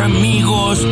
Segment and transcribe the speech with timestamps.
[0.00, 0.84] amigos.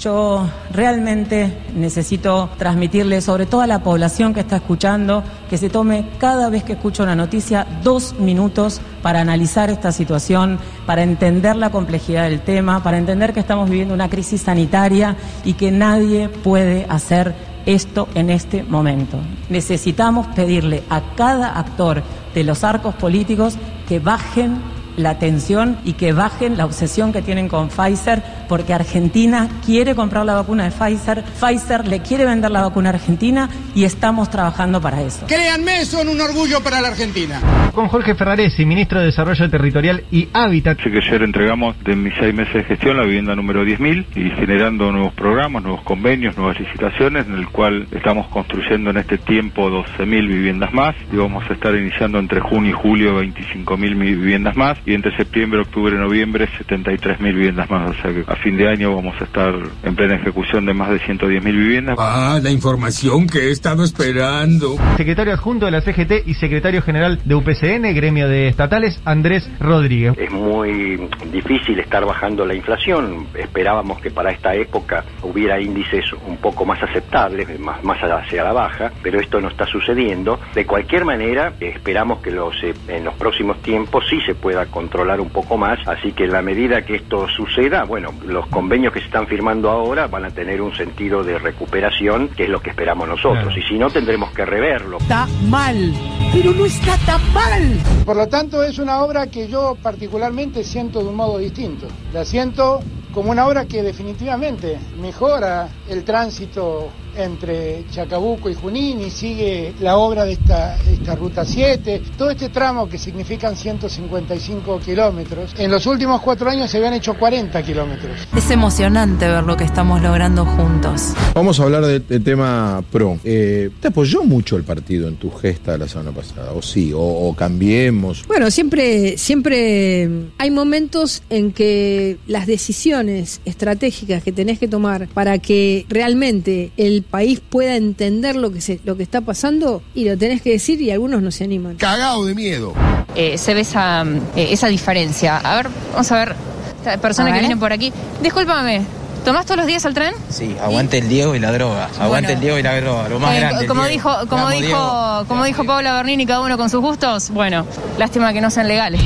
[0.00, 6.06] Yo realmente necesito transmitirle, sobre todo a la población que está escuchando, que se tome
[6.18, 11.68] cada vez que escucho una noticia dos minutos para analizar esta situación, para entender la
[11.68, 16.86] complejidad del tema, para entender que estamos viviendo una crisis sanitaria y que nadie puede
[16.88, 17.34] hacer
[17.66, 19.18] esto en este momento.
[19.50, 22.02] Necesitamos pedirle a cada actor
[22.34, 27.48] de los arcos políticos que bajen la tensión y que bajen la obsesión que tienen
[27.48, 32.62] con Pfizer, porque Argentina quiere comprar la vacuna de Pfizer, Pfizer le quiere vender la
[32.62, 35.26] vacuna a Argentina y estamos trabajando para eso.
[35.26, 37.40] Créanme, son un orgullo para la Argentina.
[37.72, 40.80] Con Jorge Ferraresi, ministro de Desarrollo Territorial y Hábitat.
[40.82, 44.30] Sé que ayer entregamos de mis seis meses de gestión la vivienda número 10.000 y
[44.30, 49.70] generando nuevos programas, nuevos convenios, nuevas licitaciones, en el cual estamos construyendo en este tiempo
[49.70, 54.78] 12.000 viviendas más y vamos a estar iniciando entre junio y julio 25.000 viviendas más
[54.84, 57.90] y entre septiembre, octubre y noviembre 73.000 viviendas más.
[57.90, 60.90] O sea que a fin de año vamos a estar en plena ejecución de más
[60.90, 61.96] de 110.000 viviendas.
[61.98, 64.76] Ah, la información que he estado esperando.
[64.96, 70.14] Secretario adjunto de la CGT y secretario general de UPCN, gremio de estatales, Andrés Rodríguez.
[70.18, 73.26] Es muy difícil estar bajando la inflación.
[73.34, 78.52] Esperábamos que para esta época hubiera índices un poco más aceptables, más, más hacia la
[78.52, 80.40] baja, pero esto no está sucediendo.
[80.54, 85.20] De cualquier manera, esperamos que los, eh, en los próximos tiempos sí se pueda controlar
[85.20, 88.98] un poco más, así que en la medida que esto suceda, bueno, los convenios que
[88.98, 92.70] se están firmando ahora van a tener un sentido de recuperación, que es lo que
[92.70, 94.98] esperamos nosotros, y si no tendremos que reverlo.
[94.98, 95.94] Está mal,
[96.32, 97.78] pero no está tan mal.
[98.04, 101.86] Por lo tanto, es una obra que yo particularmente siento de un modo distinto.
[102.12, 102.80] La siento
[103.12, 109.96] como una obra que definitivamente mejora el tránsito entre Chacabuco y Junín y sigue la
[109.96, 115.54] obra de esta, esta ruta 7, todo este tramo que significan 155 kilómetros.
[115.58, 118.12] En los últimos cuatro años se habían hecho 40 kilómetros.
[118.34, 121.12] Es emocionante ver lo que estamos logrando juntos.
[121.34, 123.18] Vamos a hablar del de tema PRO.
[123.24, 126.52] Eh, ¿Te apoyó mucho el partido en tu gesta la semana pasada?
[126.52, 126.92] ¿O sí?
[126.94, 128.26] ¿O, o cambiemos?
[128.26, 130.08] Bueno, siempre, siempre
[130.38, 137.02] hay momentos en que las decisiones estratégicas que tenés que tomar para que realmente el
[137.02, 140.80] país pueda entender lo que se, lo que está pasando y lo tenés que decir
[140.82, 141.76] y algunos no se animan.
[141.76, 142.72] Cagado de miedo.
[143.14, 144.02] Eh, se ve esa,
[144.36, 145.36] eh, esa diferencia.
[145.38, 146.34] A ver, vamos a ver,
[146.78, 147.48] esta persona A que ver.
[147.48, 147.92] viene por aquí.
[148.22, 148.82] Discúlpame,
[149.24, 150.14] ¿tomás todos los días el tren?
[150.30, 151.88] Sí, aguante el Diego y la droga.
[152.00, 153.66] Aguante el Diego y la droga, lo más Eh, grande.
[153.66, 155.24] como dijo, como dijo, Diego.
[155.28, 157.30] como dijo Paula Bernini, cada uno con sus gustos.
[157.30, 157.66] Bueno,
[157.98, 159.00] lástima que no sean legales.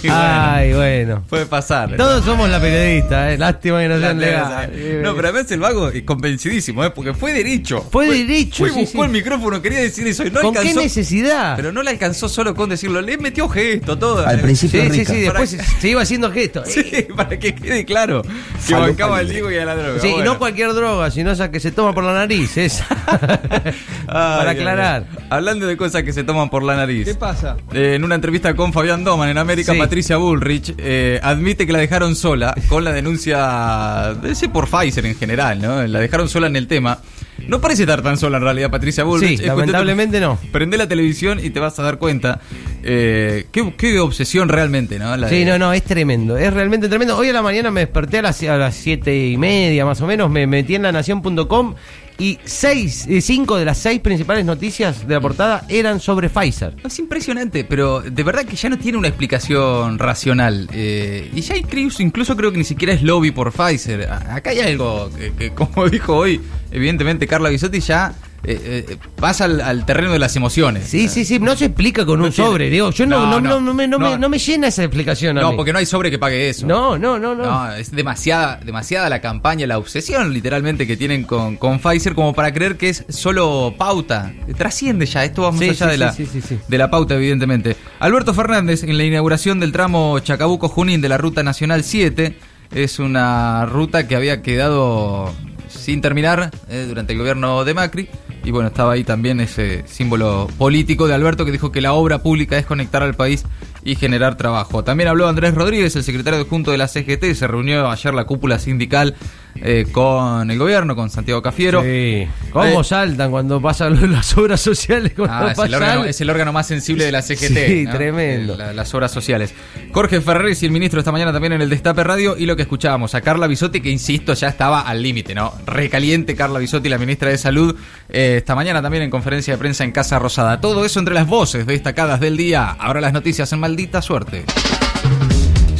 [0.10, 1.22] Ay, bueno.
[1.28, 1.96] Puede pasar.
[1.96, 3.38] Todos somos la periodista, eh.
[3.38, 5.02] Lástima que no sean legales.
[5.02, 6.90] No, pero además el vago es convencidísimo, ¿eh?
[6.90, 7.86] porque fue derecho.
[7.90, 9.04] Fue derecho, Fue, sí, buscó sí.
[9.04, 11.56] el micrófono, quería decir eso y no ¿Con qué necesidad?
[11.56, 14.26] Pero no le alcanzó solo con decirlo, le metió gesto, todo.
[14.26, 15.12] Al principio Sí, sí, rica.
[15.12, 16.68] sí, después se, se iba haciendo gestos.
[16.72, 19.28] Sí, para que quede claro que Falopa bancaba al.
[19.28, 20.00] Diego y a la droga.
[20.00, 22.86] Sí, y no cualquier droga, sino esa que se toma por la nariz, esa.
[24.06, 25.04] Para aclarar.
[25.30, 27.06] Hablando de cosas que se toman por la nariz.
[27.06, 27.56] ¿Qué pasa?
[27.72, 29.78] Eh, en una entrevista con Fabián Doman en América, Sí.
[29.82, 35.04] Patricia Bullrich eh, admite que la dejaron sola con la denuncia, de ese por Pfizer
[35.06, 35.84] en general, ¿no?
[35.88, 37.00] La dejaron sola en el tema.
[37.48, 39.40] No parece estar tan sola en realidad, Patricia Bullrich.
[39.40, 40.38] Sí, lamentablemente no.
[40.52, 42.40] Prende la televisión y te vas a dar cuenta.
[42.82, 45.16] Eh, qué, qué obsesión realmente, ¿no?
[45.16, 47.16] La Sí, de- no, no, es tremendo, es realmente tremendo.
[47.16, 50.06] Hoy a la mañana me desperté a las, a las siete y media más o
[50.06, 51.74] menos, me metí en la nación.com
[52.18, 56.74] y seis, eh, cinco de las seis principales noticias de la portada eran sobre Pfizer.
[56.84, 60.68] Es impresionante, pero de verdad que ya no tiene una explicación racional.
[60.72, 64.08] Eh, y ya incluso, incluso creo que ni siquiera es lobby por Pfizer.
[64.10, 66.40] Acá hay algo que, que, como dijo hoy,
[66.72, 68.12] evidentemente Carla Bisotti ya
[68.44, 70.88] eh, eh, pasa al, al terreno de las emociones.
[70.88, 73.40] Sí, sí, sí, no se explica con No un sobre, digo, yo no, no, No,
[73.40, 75.56] no, no, no me, no, me, no me llena esa explicación a No, mí.
[75.56, 76.66] porque no hay sobre que pague eso.
[76.66, 77.44] No, no, no, no.
[77.44, 82.32] No, es demasiada, demasiada la campaña, la obsesión literalmente que tienen con, con Pfizer como
[82.34, 84.32] para creer que es solo pauta.
[84.56, 86.58] Trasciende ya, esto va más Sí, allá sí, de, la, sí.
[86.66, 87.76] de la pauta, evidentemente.
[88.00, 92.36] Alberto Fernández, en la inauguración del tramo Chacabuco-Junín de la Ruta Nacional 7,
[92.74, 95.32] es una ruta que había quedado
[95.72, 98.08] sin terminar eh, durante el gobierno de Macri.
[98.44, 102.22] Y bueno, estaba ahí también ese símbolo político de Alberto que dijo que la obra
[102.22, 103.44] pública es conectar al país
[103.84, 104.84] y generar trabajo.
[104.84, 108.58] También habló Andrés Rodríguez, el secretario adjunto de la CGT, se reunió ayer la cúpula
[108.58, 109.14] sindical
[109.56, 111.82] eh, con el gobierno, con Santiago Cafiero.
[111.82, 112.26] Sí.
[112.52, 115.12] ¿Cómo Eh, saltan cuando pasan las obras sociales?
[115.28, 117.66] Ah, es, el órgano, es el órgano más sensible de la CGT.
[117.66, 117.92] Sí, ¿no?
[117.92, 118.54] tremendo.
[118.54, 119.54] Eh, la- las obras sociales.
[119.92, 122.62] Jorge Ferreres y el ministro esta mañana también en el Destape Radio y lo que
[122.62, 125.52] escuchábamos a Carla Bisotti, que insisto, ya estaba al límite, ¿no?
[125.66, 127.76] Recaliente Carla Bisotti, la ministra de Salud,
[128.08, 130.60] eh, esta mañana también en conferencia de prensa en Casa Rosada.
[130.60, 132.70] Todo eso entre las voces destacadas del día.
[132.78, 134.44] Ahora las noticias en maldita suerte.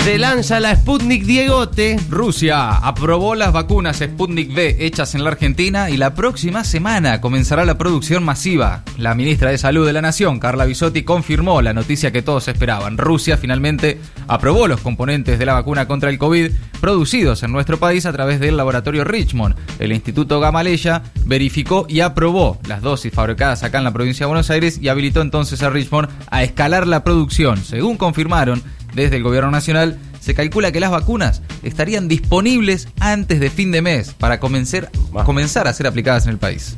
[0.05, 1.97] Se lanza la Sputnik Diegote.
[2.11, 7.65] Rusia aprobó las vacunas Sputnik V hechas en la Argentina y la próxima semana comenzará
[7.65, 8.83] la producción masiva.
[8.99, 12.99] La ministra de Salud de la Nación, Carla Bisotti, confirmó la noticia que todos esperaban.
[12.99, 16.51] Rusia finalmente aprobó los componentes de la vacuna contra el COVID
[16.81, 19.55] producidos en nuestro país a través del laboratorio Richmond.
[19.79, 24.51] El Instituto Gamaleya verificó y aprobó las dosis fabricadas acá en la provincia de Buenos
[24.51, 27.63] Aires y habilitó entonces a Richmond a escalar la producción.
[27.63, 33.51] Según confirmaron, desde el gobierno nacional se calcula que las vacunas estarían disponibles antes de
[33.51, 34.91] fin de mes para comenzar,
[35.25, 36.77] comenzar a ser aplicadas en el país.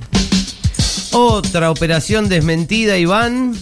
[1.12, 3.54] Otra operación desmentida, Iván.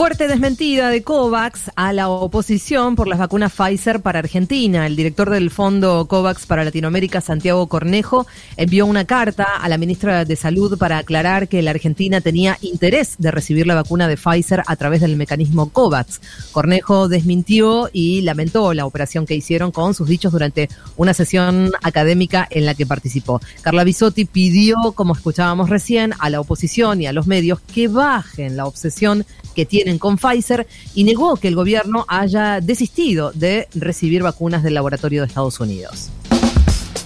[0.00, 4.86] Fuerte desmentida de COVAX a la oposición por las vacunas Pfizer para Argentina.
[4.86, 8.26] El director del Fondo COVAX para Latinoamérica, Santiago Cornejo,
[8.56, 13.16] envió una carta a la ministra de Salud para aclarar que la Argentina tenía interés
[13.18, 16.22] de recibir la vacuna de Pfizer a través del mecanismo COVAX.
[16.50, 22.48] Cornejo desmintió y lamentó la operación que hicieron con sus dichos durante una sesión académica
[22.50, 23.42] en la que participó.
[23.60, 28.56] Carla Bisotti pidió, como escuchábamos recién, a la oposición y a los medios que bajen
[28.56, 34.22] la obsesión que tienen con Pfizer y negó que el gobierno haya desistido de recibir
[34.22, 36.10] vacunas del laboratorio de Estados Unidos.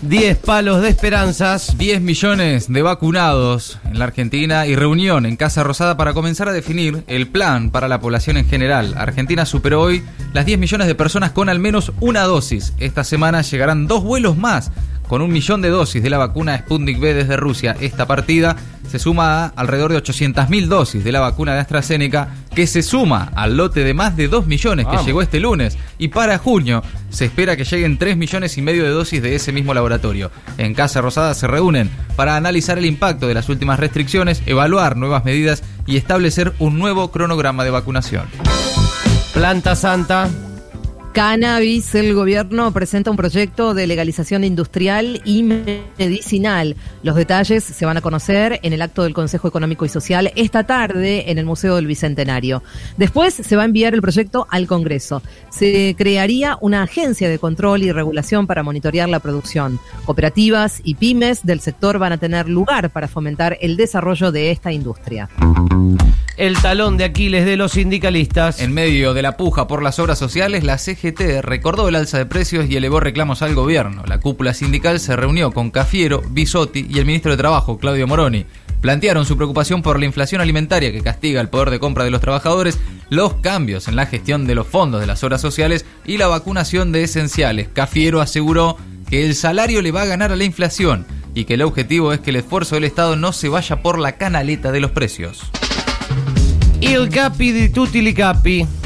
[0.08, 1.78] 10 palos de esperanzas.
[1.78, 6.52] 10 millones de vacunados en la Argentina y reunión en Casa Rosada para comenzar a
[6.52, 8.94] definir el plan para la población en general.
[8.98, 10.02] Argentina superó hoy
[10.34, 12.74] las 10 millones de personas con al menos una dosis.
[12.78, 14.70] Esta semana llegarán dos vuelos más
[15.08, 17.76] con un millón de dosis de la vacuna Sputnik V desde Rusia.
[17.80, 18.56] Esta partida
[18.88, 23.32] se suma a alrededor de 800.000 dosis de la vacuna de AstraZeneca, que se suma
[23.34, 25.06] al lote de más de 2 millones que Vamos.
[25.06, 25.76] llegó este lunes.
[25.98, 29.52] Y para junio se espera que lleguen 3 millones y medio de dosis de ese
[29.52, 30.30] mismo laboratorio.
[30.58, 35.24] En Casa Rosada se reúnen para analizar el impacto de las últimas restricciones, evaluar nuevas
[35.24, 38.26] medidas y establecer un nuevo cronograma de vacunación.
[39.32, 40.28] Planta Santa.
[41.14, 46.74] Cannabis, el gobierno presenta un proyecto de legalización industrial y medicinal.
[47.04, 50.64] Los detalles se van a conocer en el acto del Consejo Económico y Social esta
[50.64, 52.64] tarde en el Museo del Bicentenario.
[52.96, 55.22] Después se va a enviar el proyecto al Congreso.
[55.50, 59.78] Se crearía una agencia de control y regulación para monitorear la producción.
[60.06, 64.72] Cooperativas y pymes del sector van a tener lugar para fomentar el desarrollo de esta
[64.72, 65.28] industria.
[66.36, 68.60] El talón de Aquiles de los sindicalistas.
[68.60, 72.26] En medio de la puja por las obras sociales, la CGT recordó el alza de
[72.26, 74.02] precios y elevó reclamos al gobierno.
[74.06, 78.46] La cúpula sindical se reunió con Cafiero, Bisotti y el ministro de Trabajo, Claudio Moroni.
[78.80, 82.20] Plantearon su preocupación por la inflación alimentaria que castiga el poder de compra de los
[82.20, 82.80] trabajadores,
[83.10, 86.90] los cambios en la gestión de los fondos de las obras sociales y la vacunación
[86.90, 87.68] de esenciales.
[87.72, 88.76] Cafiero aseguró
[89.08, 92.18] que el salario le va a ganar a la inflación y que el objetivo es
[92.18, 95.44] que el esfuerzo del Estado no se vaya por la canaleta de los precios.
[96.86, 98.83] Il capi di tutti li capi.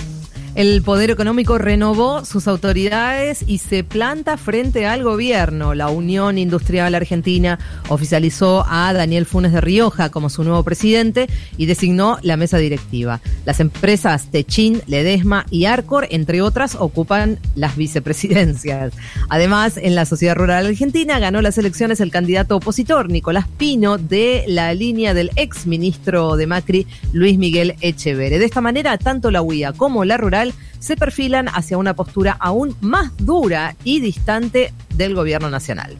[0.58, 5.72] El Poder Económico renovó sus autoridades y se planta frente al gobierno.
[5.72, 11.66] La Unión Industrial Argentina oficializó a Daniel Funes de Rioja como su nuevo presidente y
[11.66, 13.20] designó la mesa directiva.
[13.44, 18.94] Las empresas Techin, Ledesma y Arcor, entre otras, ocupan las vicepresidencias.
[19.28, 24.43] Además, en la sociedad rural argentina ganó las elecciones el candidato opositor Nicolás Pino de
[24.49, 28.40] la línea del ex ministro de Macri, Luis Miguel Echeverre.
[28.40, 30.48] De esta manera, tanto la UIA como la rural
[30.78, 35.97] se perfilan hacia una postura aún más dura y distante del gobierno nacional.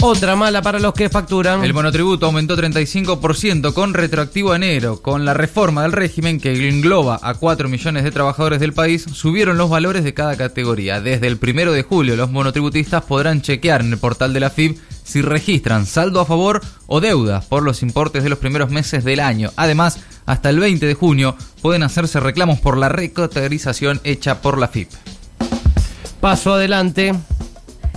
[0.00, 1.64] Otra mala para los que facturan.
[1.64, 5.02] El monotributo aumentó 35% con retroactivo a enero.
[5.02, 9.58] Con la reforma del régimen que engloba a 4 millones de trabajadores del país, subieron
[9.58, 11.00] los valores de cada categoría.
[11.00, 14.78] Desde el primero de julio, los monotributistas podrán chequear en el portal de la FIB
[15.02, 19.18] si registran saldo a favor o deuda por los importes de los primeros meses del
[19.18, 19.50] año.
[19.56, 24.68] Además, hasta el 20 de junio pueden hacerse reclamos por la recategorización hecha por la
[24.68, 24.88] FIB.
[26.20, 27.14] Paso adelante.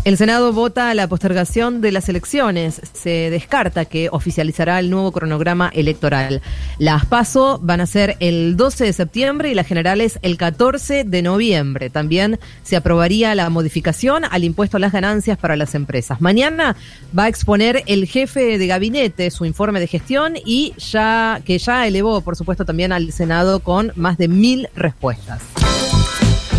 [0.04, 2.82] El Senado vota la postergación de las elecciones.
[2.94, 6.42] Se descarta que oficializará el nuevo cronograma electoral.
[6.80, 11.22] Las PASO van a ser el 12 de septiembre y las generales el 14 de
[11.22, 11.92] noviembre.
[11.92, 16.20] También se aprobaría la modificación al impuesto a las ganancias para las empresas.
[16.20, 16.76] Mañana
[17.18, 21.86] va a exponer el jefe de gabinete su informe de gestión y ya que ya
[21.86, 25.44] elevó, por supuesto, también al Senado con más de mil respuestas.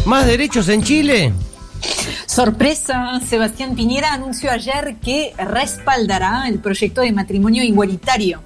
[0.06, 1.32] ¿Más derechos en Chile?
[2.34, 8.40] Sorpresa, Sebastián Piñera anunció ayer que respaldará el proyecto de matrimonio igualitario.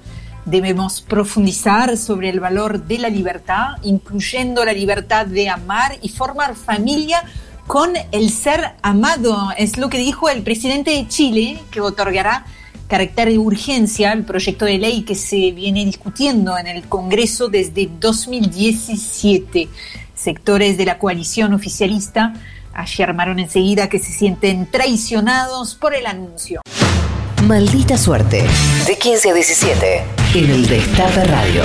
[0.45, 6.57] Debemos profundizar sobre el valor de la libertad, incluyendo la libertad de amar y formar
[6.57, 7.23] familia
[7.69, 9.51] con el ser amado.
[9.57, 12.45] Es lo que dijo el presidente de Chile, que otorgará
[12.89, 17.89] carácter de urgencia al proyecto de ley que se viene discutiendo en el Congreso desde
[18.01, 19.69] 2017.
[20.13, 22.33] Sectores de la coalición oficialista
[22.77, 26.61] afirmaron enseguida que se sienten traicionados por el anuncio.
[27.45, 28.45] Maldita suerte.
[28.87, 30.05] De 15 a 17.
[30.35, 31.63] En el Destape Radio.